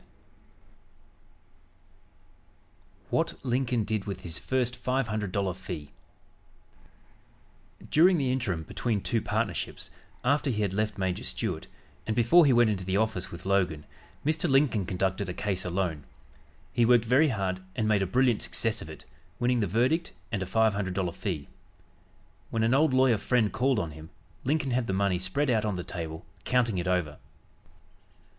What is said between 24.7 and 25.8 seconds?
had the money spread out on